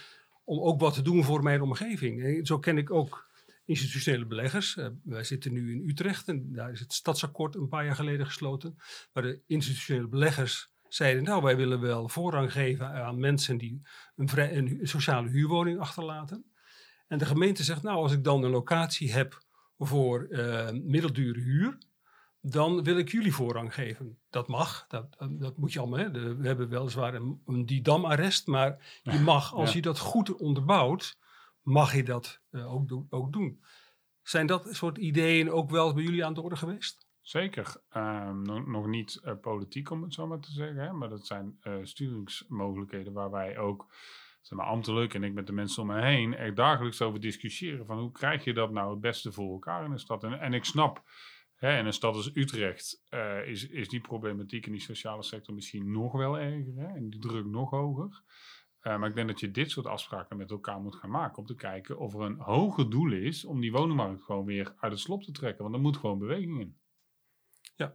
[0.44, 2.23] om ook wat te doen voor mijn omgeving.
[2.23, 3.33] En zo ken ik ook
[3.64, 4.77] institutionele beleggers.
[4.77, 8.27] Eh, wij zitten nu in Utrecht en daar is het stadsakkoord een paar jaar geleden
[8.27, 8.77] gesloten.
[9.12, 13.83] Waar de institutionele beleggers zeiden, nou wij willen wel voorrang geven aan mensen die
[14.16, 16.44] een, sociale huurwoning achterlaten.
[17.09, 19.42] En de gemeente zegt, nou als ik dan een locatie heb
[19.79, 21.79] voor eh, middeldure huur,
[22.46, 24.18] dan wil ik jullie voorrang geven.
[24.30, 25.98] Dat mag, dat, eh, dat moet je allemaal.
[25.98, 26.11] Hè.
[26.11, 29.76] De- we hebben weliswaar een, een Didam-arrest, maar je mag, als Ja.
[29.76, 31.16] je dat goed onderbouwt,
[31.62, 33.62] mag je dat eh, ook, doen, ook doen.
[34.22, 37.07] Zijn dat soort ideeën ook wel bij jullie aan de orde geweest?
[37.20, 37.76] Zeker.
[37.88, 40.76] Ehm, nog, nog niet eh, politiek, om het zo maar te zeggen.
[40.76, 40.92] Hè?
[40.92, 43.87] Maar dat zijn sturingsmogelijkheden waar wij ook
[44.40, 47.87] zeg maar, ambtelijk en ik met de mensen om me heen echt dagelijks over discussiëren
[47.87, 50.24] van hoe krijg je dat nou het beste voor elkaar in een stad.
[50.24, 51.02] En, en ik snap,
[51.64, 55.55] hè, in een stad als Utrecht eh, is, is die problematiek in die sociale sector
[55.55, 58.22] misschien nog wel erger hè, en die druk nog hoger.
[58.83, 61.46] Uh, maar ik denk dat je dit soort afspraken met elkaar moet gaan maken om
[61.46, 65.00] te kijken of er een hoger doel is om die woningmarkt gewoon weer uit het
[65.00, 65.62] slop te trekken.
[65.62, 66.77] Want er moet gewoon beweging in.
[67.77, 67.94] Ja.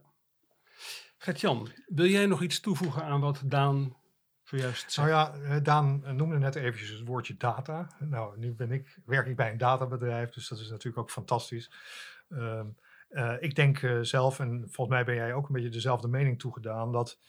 [1.18, 3.96] Gert-Jan, wil jij nog iets toevoegen aan wat Daan
[4.42, 5.10] zojuist zei?
[5.10, 7.96] Nou ja, eh, Daan noemde net eventjes het woordje data.
[7.98, 11.70] Nou, nu ben ik, werk ik bij een databedrijf, dus dat is natuurlijk ook fantastisch.
[12.28, 12.62] Uh,
[13.10, 16.38] uh, ik denk uh, zelf, en volgens mij ben jij ook een beetje dezelfde mening
[16.38, 17.20] toegedaan, dat,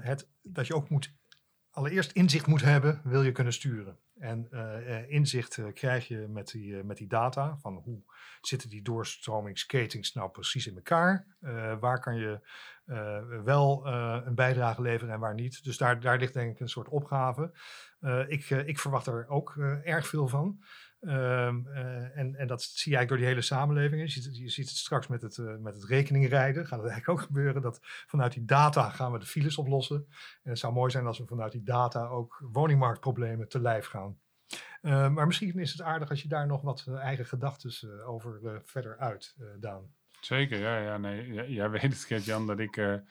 [0.00, 1.14] het, dat je ook moet,
[1.70, 3.98] allereerst inzicht moet hebben, wil je kunnen sturen.
[4.18, 4.50] En
[5.08, 8.02] inzicht krijg je met die, met die data van hoe
[8.40, 11.26] zitten die doorstromingsketings nou precies in elkaar.
[11.80, 12.40] waar kan je
[13.44, 15.64] wel een bijdrage leveren en waar niet.
[15.64, 17.52] Dus daar, daar ligt denk ik een soort opgave.
[18.28, 20.60] ik, ik verwacht er ook erg veel van.
[21.02, 24.02] Um, uh, en, en dat zie je eigenlijk door die hele samenleving.
[24.02, 26.66] Je ziet, je ziet het straks met het, uh, met het rekeningrijden.
[26.66, 30.06] Gaat het eigenlijk ook gebeuren dat vanuit die data gaan we de files oplossen.
[30.42, 34.18] En het zou mooi zijn als we vanuit die data ook woningmarktproblemen te lijf gaan.
[34.82, 38.98] Uh, maar misschien is het aardig als je daar nog wat eigen gedachten over verder
[38.98, 39.94] uit, Daan.
[40.20, 40.78] Zeker, ja.
[40.78, 43.02] ja nee, jij weet het, Gert-Jan, dat ik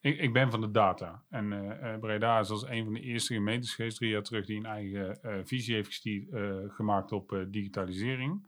[0.00, 1.22] ik, ik, ben van de data.
[1.28, 4.56] En uh, Breda is als een van de eerste gemeentes geweest, drie jaar terug, die
[4.56, 6.02] een eigen uh, visie heeft
[6.74, 8.46] gemaakt op digitalisering.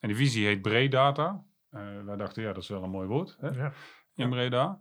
[0.00, 1.44] En die visie heet Bredata.
[2.04, 3.48] wij dachten, ja, dat is wel een mooi woord hè?
[3.48, 3.72] Ja.
[4.14, 4.78] in Breda.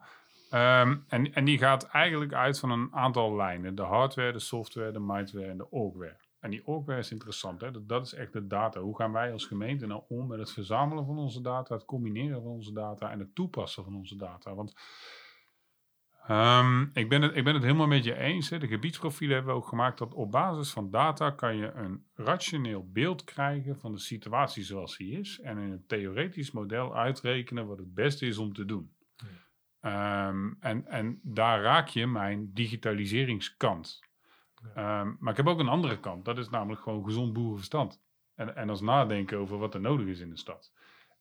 [0.54, 3.76] Um, en, en die gaat eigenlijk uit van een aantal lijnen.
[3.76, 6.17] De hardware, de software, de mindware en de orgware.
[6.39, 7.62] En die orgware is interessant.
[7.62, 7.71] Hè?
[7.71, 8.80] Dat, dat is echt de data.
[8.80, 12.41] Hoe gaan wij als gemeente nou om met het verzamelen van onze data, het combineren
[12.41, 14.56] van onze data en het toepassen van onze data?
[14.56, 14.73] Want
[16.29, 18.49] Um, ik, ben het, ik ben het helemaal met je eens.
[18.49, 18.59] Hè.
[18.59, 22.89] De gebiedsprofielen hebben we ook gemaakt dat op basis van data kan je een rationeel
[22.91, 25.39] beeld krijgen van de situatie zoals die is.
[25.39, 28.95] En in een theoretisch model uitrekenen wat het beste is om te doen.
[29.81, 30.27] Ja.
[30.27, 33.99] Um, en, en daar raak je mijn digitaliseringskant.
[34.75, 35.01] Ja.
[35.01, 36.25] Um, maar ik heb ook een andere kant.
[36.25, 38.01] Dat is namelijk gewoon gezond boerenverstand.
[38.36, 40.73] En, en als nadenken over wat er nodig is in de stad.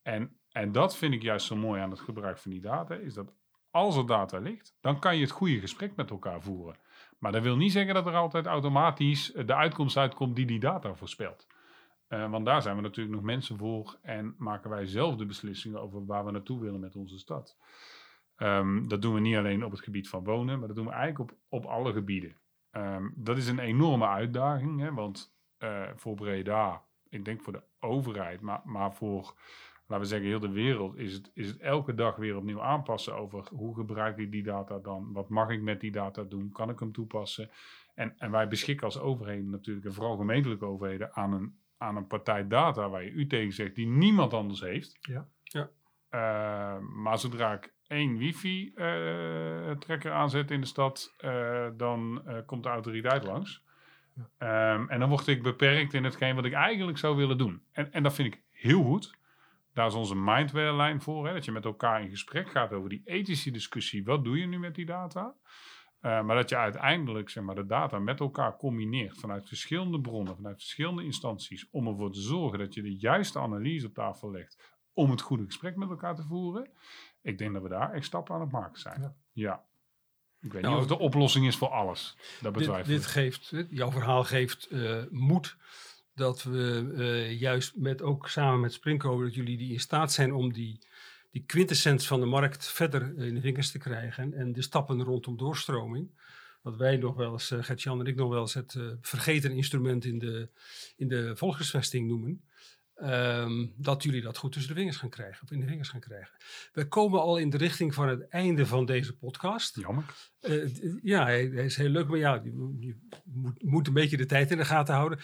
[0.02, 2.94] En, en dat vind ik juist zo mooi aan het gebruik van die data.
[2.94, 3.32] Is dat
[3.72, 6.76] als er data ligt, dan kan je het goede gesprek met elkaar voeren.
[7.18, 10.94] Maar dat wil niet zeggen dat er altijd automatisch de uitkomst uitkomt die die data
[10.94, 11.46] voorspelt.
[12.08, 15.80] Uh, want daar zijn we natuurlijk nog mensen voor en maken wij zelf de beslissingen
[15.80, 17.56] over waar we naartoe willen met onze stad.
[18.36, 20.92] Um, dat doen we niet alleen op het gebied van wonen, maar dat doen we
[20.92, 22.36] eigenlijk op, op alle gebieden.
[22.72, 27.62] Um, dat is een enorme uitdaging, hè, want uh, voor Breda, ik denk voor de
[27.80, 29.34] overheid, maar, maar voor
[29.92, 33.14] laten we zeggen, heel de wereld, is het, is het elke dag weer opnieuw aanpassen
[33.14, 35.12] over hoe gebruik ik die data dan?
[35.12, 36.52] Wat mag ik met die data doen?
[36.52, 37.50] Kan ik hem toepassen?
[37.94, 42.06] En, en wij beschikken als overheden natuurlijk, en vooral gemeentelijke overheden, aan een, aan een
[42.06, 44.98] partij data waar je u tegen zegt, die niemand anders heeft.
[45.00, 45.28] Ja.
[45.42, 45.70] ja.
[46.14, 52.68] Uh, maar zodra ik één wifi-trekker uh, aanzet in de stad, uh, dan komt de
[52.68, 53.64] autoriteit langs.
[54.38, 54.74] Ja.
[54.74, 57.62] Um, en dan word ik beperkt in hetgeen wat ik eigenlijk zou willen doen.
[57.72, 59.20] En, en dat vind ik heel goed.
[59.72, 61.26] Daar is onze mindware-lijn voor.
[61.26, 64.04] Hè, dat je met elkaar in gesprek gaat over die ethische discussie.
[64.04, 65.34] Wat doe je nu met die data?
[66.02, 70.36] Uh, maar dat je uiteindelijk zeg maar, de data met elkaar combineert vanuit verschillende bronnen,
[70.36, 74.76] vanuit verschillende instanties, om ervoor te zorgen dat je de juiste analyse op tafel legt
[74.92, 76.70] om het goede gesprek met elkaar te voeren.
[77.22, 79.00] Ik denk dat we daar echt stappen aan het maken zijn.
[79.00, 79.14] Ja.
[79.32, 79.64] ja.
[80.40, 82.16] Ik weet nou, niet of het de oplossing is voor alles.
[82.40, 85.56] Dat betwijfel dit, dit geeft, jouw verhaal geeft uh, moed
[86.22, 90.32] dat we uh, juist met ook samen met Sprinko, dat jullie die in staat zijn
[90.32, 90.78] om die,
[91.30, 94.34] die quintessens van de markt verder in de vingers te krijgen.
[94.34, 96.10] En de stappen rondom doorstroming.
[96.62, 99.50] Wat wij nog wel eens, uh, Gert-Jan en ik nog wel eens het uh, vergeten
[99.50, 100.48] instrument in de,
[100.96, 102.42] in de volkshuisvesting noemen.
[103.02, 106.00] Um, dat jullie dat goed tussen de vingers gaan krijgen, of in de vingers gaan
[106.00, 106.36] krijgen.
[106.72, 109.76] We komen al in de richting van het einde van deze podcast.
[109.76, 110.04] Jammer.
[111.02, 114.26] ja, hij, hij, is heel leuk, maar ja, je, je moet, moet een beetje de
[114.26, 115.18] tijd in de gaten houden.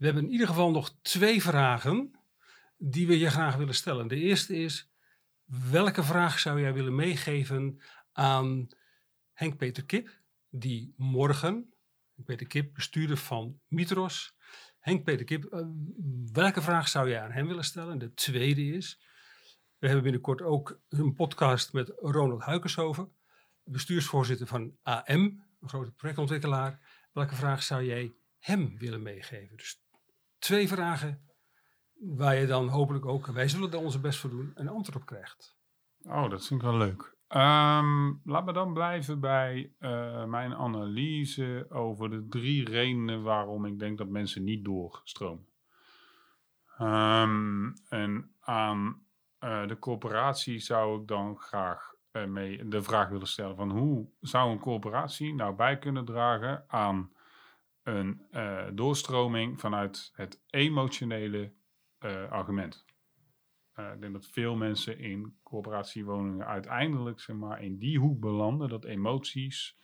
[0.00, 2.10] We hebben in ieder geval nog twee vragen
[2.76, 4.08] die we je graag willen stellen.
[4.08, 4.92] De eerste is,
[5.70, 7.80] welke vraag zou jij willen meegeven
[8.12, 8.68] aan
[9.32, 11.74] Henk-Peter Kip, die morgen,
[12.14, 14.36] Henk-Peter Kip, bestuurder van Mitros.
[14.78, 15.66] Henk-Peter Kip, uh,
[16.32, 17.98] welke vraag zou jij aan hem willen stellen?
[17.98, 19.00] De tweede is,
[19.78, 23.12] we hebben binnenkort ook een podcast met Ronald Huikenshoven,
[23.62, 27.06] bestuursvoorzitter van AM, een grote projectontwikkelaar.
[27.12, 29.56] Welke vraag zou jij hem willen meegeven?
[29.56, 29.88] Dus
[30.40, 31.22] twee vragen
[32.00, 35.06] waar je dan hopelijk ook, wij zullen er onze best voor doen, een antwoord op
[35.06, 35.58] krijgt.
[36.02, 37.16] Oh, dat vind ik wel leuk.
[37.28, 43.78] Ehm, laat me dan blijven bij eh, mijn analyse over de drie redenen waarom ik
[43.78, 45.46] denk dat mensen niet doorstromen.
[46.78, 49.02] Ehm, en aan
[49.38, 54.08] eh, de coöperatie zou ik dan graag eh, mee de vraag willen stellen van hoe
[54.20, 57.12] zou een coöperatie nou bij kunnen dragen aan
[57.82, 58.26] een
[58.74, 61.52] doorstroming vanuit het emotionele
[62.30, 62.84] argument.
[63.80, 68.68] Uh, ik denk dat veel mensen in coöperatiewoningen uiteindelijk zeg maar, in die hoek belanden
[68.68, 69.78] dat emoties,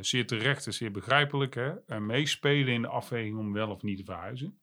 [0.00, 4.04] zeer terecht en zeer begrijpelijk, hè, meespelen in de afweging om wel of niet te
[4.04, 4.58] verhuizen.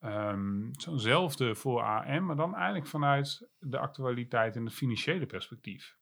[0.00, 5.96] Um, Zo'nzelfde voor AM, maar dan eigenlijk vanuit de actualiteit en het financiële perspectief.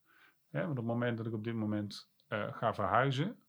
[0.51, 2.11] want op het moment dat ik op dit moment
[2.51, 3.43] ga verhuizen,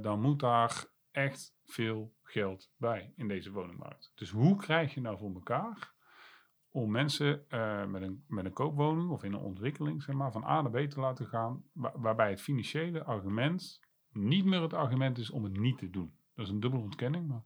[0.00, 0.84] dan moet daar
[1.18, 4.12] echt veel geld bij in deze woningmarkt.
[4.14, 5.92] Dus hoe krijg je nou voor elkaar
[6.70, 10.44] om mensen uh, met, een, met een koopwoning of in een ontwikkeling zeg maar, van
[10.44, 13.80] A naar B te laten gaan, waarbij het financiële argument
[14.12, 16.16] niet meer het argument is om het niet te doen.
[16.34, 17.28] Dat is een dubbele ontkenning.
[17.28, 17.42] Maar,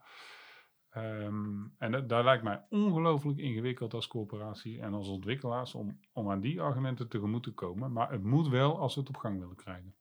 [1.24, 6.40] um, en dat, lijkt mij ongelooflijk ingewikkeld als corporatie en als ontwikkelaars om, om aan
[6.40, 7.92] die argumenten tegemoet te komen.
[7.92, 9.94] Maar het moet wel als we het op gang willen krijgen.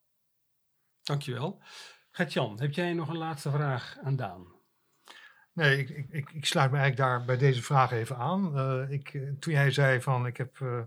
[1.03, 1.61] Dankjewel.
[2.11, 4.47] Gert-Jan, heb jij nog een laatste vraag aan Daan?
[5.53, 8.57] Nee, ik, ik, ik, sluit me eigenlijk daar bij deze vraag even aan.
[8.57, 10.81] Uh, ik, toen jij zei van ik heb uh,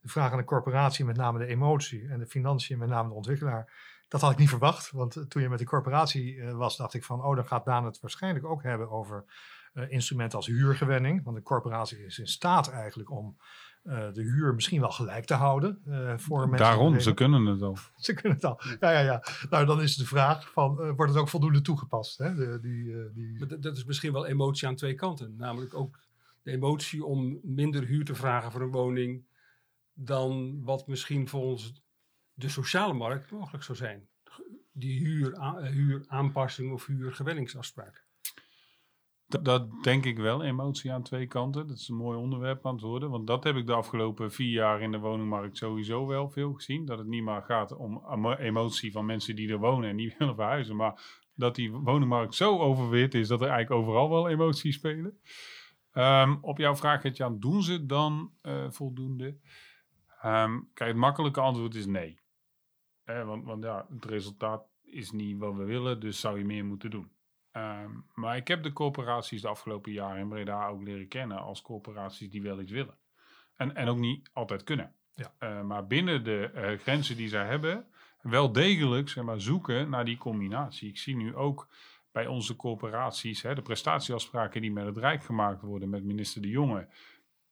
[0.00, 3.14] de vraag aan de corporatie, met name de emotie, en de financiën, met name de
[3.14, 3.72] ontwikkelaar.
[4.08, 7.04] Dat had ik niet verwacht, want toen je met de corporatie uh, was, dacht ik
[7.04, 9.24] van, oh, dan gaat Daan het waarschijnlijk ook hebben over
[9.88, 11.24] instrumenten als huurgewenning.
[11.24, 13.36] Want de corporatie is in staat eigenlijk om
[13.86, 15.82] uh, de huur misschien wel gelijk te houden.
[15.86, 17.78] Uh, voor mensen Daarom, ze kunnen het al.
[17.96, 18.60] ze kunnen het al.
[18.80, 19.22] Ja, ja, ja.
[19.50, 22.18] Nou, dan is de vraag van, uh, wordt het ook voldoende toegepast?
[22.18, 22.34] Hè?
[22.34, 23.58] De, die, die...
[23.58, 25.34] Dat is misschien wel emotie aan twee kanten.
[25.36, 25.98] Namelijk ook
[26.42, 29.24] de emotie om minder huur te vragen voor een woning
[29.92, 31.82] dan wat misschien volgens
[32.36, 34.08] de sociale markt mogelijk zou zijn.
[34.72, 38.04] Die huur, huuraanpassing of huurgewenningsafspraak.
[39.26, 41.66] Dat, denk ik wel, emotie aan twee kanten.
[41.66, 43.10] Dat is een mooi onderwerp aan het worden.
[43.10, 46.84] Want dat heb ik de afgelopen vier jaar in de woningmarkt sowieso wel veel gezien.
[46.84, 50.34] Dat het niet maar gaat om emotie van mensen die er wonen en niet willen
[50.34, 50.76] verhuizen.
[50.76, 55.18] Maar dat die woningmarkt zo overwit is dat er eigenlijk overal wel emoties spelen.
[55.92, 59.36] Um, op jouw vraag, Jan, doen ze dan uh, voldoende?
[60.24, 62.18] Um, kijk, het makkelijke antwoord is nee.
[63.06, 66.64] Eh, want, want ja, het resultaat is niet wat we willen, dus zou je meer
[66.64, 67.10] moeten doen.
[67.52, 71.62] Um, maar ik heb de corporaties de afgelopen jaren in Breda ook leren kennen als
[71.62, 72.98] corporaties die wel iets willen.
[73.56, 74.94] En, en ook niet altijd kunnen.
[75.14, 75.34] Ja.
[75.40, 77.86] Uh, maar binnen de uh, grenzen die zij hebben,
[78.22, 80.88] wel degelijk zeg maar, zoeken naar die combinatie.
[80.88, 81.68] Ik zie nu ook
[82.12, 86.48] bij onze corporaties hè, de prestatieafspraken die met het Rijk gemaakt worden, met minister De
[86.48, 86.88] Jonge.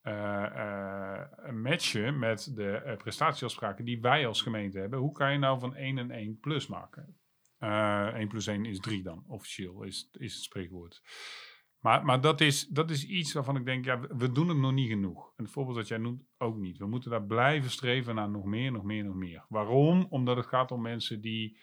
[0.07, 4.99] Uh, matchen met de prestatieafspraken die wij als gemeente hebben.
[4.99, 7.17] Hoe kan je nou van 1 en 1 plus maken?
[7.59, 11.01] Uh, eh, 1 plus 1 is 3 dan, officieel is, is het spreekwoord.
[11.79, 14.71] Maar, maar dat, is, dat is iets waarvan ik denk, ja, we doen het nog
[14.71, 15.33] niet genoeg.
[15.35, 16.77] En het voorbeeld dat jij noemt, ook niet.
[16.77, 19.45] We moeten daar blijven streven naar nog meer, nog meer, nog meer.
[19.49, 20.07] Waarom?
[20.09, 21.57] Omdat het gaat om mensen die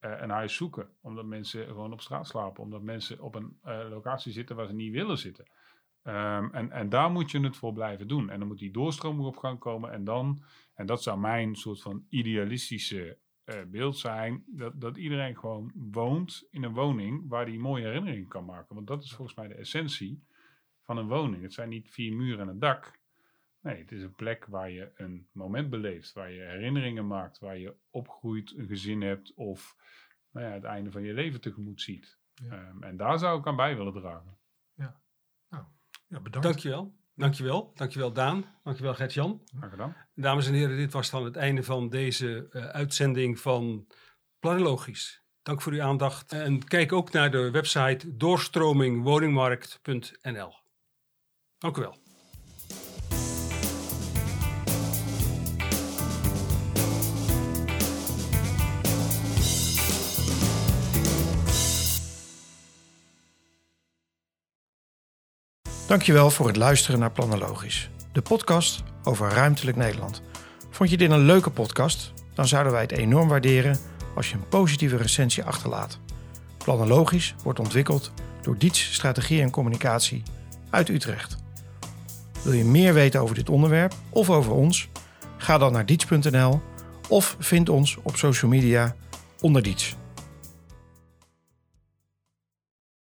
[0.00, 0.88] een huis zoeken.
[1.00, 2.62] Omdat mensen gewoon op straat slapen.
[2.62, 3.58] Omdat mensen op een
[3.90, 5.46] locatie zitten waar ze niet willen zitten.
[6.06, 8.30] Um, en, en daar moet je het voor blijven doen.
[8.30, 9.92] En dan moet die doorstroming op gang komen.
[9.92, 10.42] En dan,
[10.74, 16.46] en dat zou mijn soort van idealistische uh, beeld zijn dat, dat iedereen gewoon woont
[16.50, 18.74] in een woning waar hij mooie herinneringen kan maken.
[18.74, 20.24] Want dat is volgens mij de essentie
[20.82, 21.42] van een woning.
[21.42, 22.98] Het zijn niet vier muren en een dak.
[23.60, 27.58] Nee, het is een plek waar je een moment beleeft, waar je herinneringen maakt, waar
[27.58, 29.76] je opgroeit, een gezin hebt of
[30.30, 32.18] nou ja, het einde van je leven tegemoet ziet.
[32.34, 32.68] Ja.
[32.68, 34.38] Um, en daar zou ik aan bij willen dragen.
[34.74, 35.00] Ja,
[35.48, 35.64] nou,
[36.14, 36.48] ja bedankt.
[36.48, 36.94] Dankjewel.
[37.16, 37.72] Dankjewel.
[37.74, 38.44] Dankjewel Daan.
[38.62, 39.42] Dankjewel Gert-Jan.
[39.60, 39.96] Gedaan.
[40.14, 43.86] Dames en heren, dit was dan het einde van deze uh, uitzending van
[44.38, 45.22] Planologisch.
[45.42, 46.32] Dank voor uw aandacht.
[46.32, 50.54] En kijk ook naar de website doorstromingwoningmarkt.nl.
[51.58, 52.03] Dank u wel.
[65.86, 70.22] Dankjewel voor het luisteren naar Planologisch, de podcast over ruimtelijk Nederland.
[70.70, 72.12] Vond je dit een leuke podcast?
[72.34, 73.78] Dan zouden wij het enorm waarderen
[74.14, 75.98] als je een positieve recensie achterlaat.
[76.58, 78.12] Planologisch wordt ontwikkeld
[78.42, 80.22] door Diets Strategie en Communicatie
[80.70, 81.36] uit Utrecht.
[82.42, 84.88] Wil je meer weten over dit onderwerp of over ons?
[85.36, 86.60] Ga dan naar diets.nl
[87.08, 88.94] of vind ons op social media
[89.40, 89.96] onder Diets.